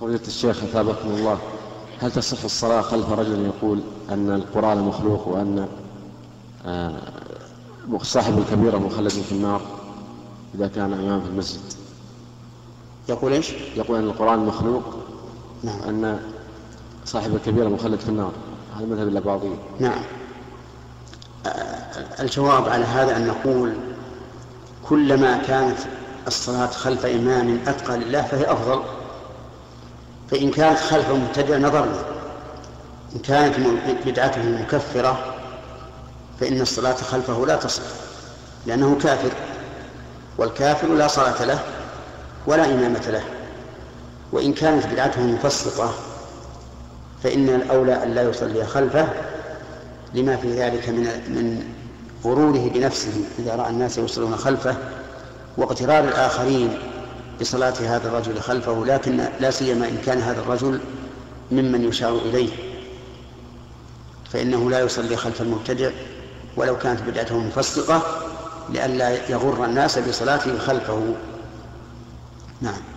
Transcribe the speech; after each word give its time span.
فضيلة 0.00 0.20
الشيخ 0.26 0.62
أثابكم 0.62 1.08
الله 1.08 1.38
هل 2.00 2.12
تصح 2.12 2.44
الصلاة 2.44 2.80
خلف 2.80 3.10
رجل 3.10 3.46
يقول 3.46 3.80
أن 4.10 4.30
القرآن 4.30 4.78
مخلوق 4.78 5.28
وأن 5.28 5.68
آه، 6.66 6.92
صاحب 8.02 8.38
الكبيرة 8.38 8.78
مخلد 8.78 9.08
في 9.08 9.32
النار 9.32 9.60
إذا 10.54 10.66
كان 10.68 10.92
إمام 10.92 11.20
في 11.20 11.28
المسجد؟ 11.28 11.60
يقول 13.08 13.32
إيش؟ 13.32 13.50
يقول 13.76 13.98
أن 13.98 14.04
القرآن 14.04 14.38
مخلوق 14.38 14.82
نعم. 15.62 15.80
أن 15.88 16.20
صاحب 17.04 17.34
الكبيرة 17.34 17.68
مخلد 17.68 18.00
في 18.00 18.08
النار 18.08 18.32
هذا 18.76 18.86
مذهب 18.86 19.08
الأباضية 19.08 19.56
نعم. 19.80 20.02
الجواب 22.20 22.68
على 22.68 22.84
هذا 22.84 23.16
أن 23.16 23.26
نقول 23.26 23.74
كلما 24.88 25.38
كانت 25.38 25.78
الصلاة 26.26 26.66
خلف 26.66 27.06
إمام 27.06 27.58
أتقى 27.66 27.98
لله 27.98 28.22
فهي 28.22 28.52
أفضل. 28.52 28.82
فإن 30.30 30.50
كانت 30.50 30.78
خلف 30.78 31.10
مبتدع 31.10 31.56
نظرنا. 31.56 31.98
إن 33.14 33.20
كانت 33.20 33.56
بدعته 34.06 34.42
مكفرة 34.42 35.34
فإن 36.40 36.60
الصلاة 36.60 36.94
خلفه 36.94 37.46
لا 37.46 37.56
تصح 37.56 37.82
لأنه 38.66 38.98
كافر. 39.02 39.30
والكافر 40.38 40.88
لا 40.88 41.08
صلاة 41.08 41.44
له 41.44 41.58
ولا 42.46 42.64
إمامة 42.64 43.10
له. 43.10 43.24
وإن 44.32 44.52
كانت 44.52 44.86
بدعته 44.86 45.22
مفسقة 45.22 45.94
فإن 47.22 47.48
الأولى 47.48 48.02
أن 48.02 48.14
لا 48.14 48.22
يصلي 48.22 48.66
خلفه 48.66 49.08
لما 50.14 50.36
في 50.36 50.62
ذلك 50.62 50.88
من 50.88 51.02
من 51.28 51.64
غروره 52.24 52.70
بنفسه 52.74 53.12
إذا 53.38 53.54
رأى 53.56 53.70
الناس 53.70 53.98
يصلون 53.98 54.36
خلفه 54.36 54.76
واغترار 55.56 56.04
الآخرين 56.04 56.78
بصلاة 57.40 57.74
هذا 57.80 58.08
الرجل 58.08 58.40
خلفه 58.40 58.84
لكن 58.84 59.28
لا 59.40 59.50
سيما 59.50 59.88
إن 59.88 59.96
كان 60.06 60.18
هذا 60.18 60.40
الرجل 60.40 60.80
ممن 61.52 61.84
يشار 61.84 62.16
إليه. 62.16 62.48
فإنه 64.32 64.70
لا 64.70 64.80
يصلي 64.80 65.16
خلف 65.16 65.42
المبتدع 65.42 65.90
ولو 66.56 66.78
كانت 66.78 67.02
بدعته 67.02 67.38
مفسقة 67.38 68.02
لئلا 68.68 69.30
يغر 69.30 69.64
الناس 69.64 69.98
بصلاته 69.98 70.58
خلفه. 70.58 71.14
نعم. 72.60 72.95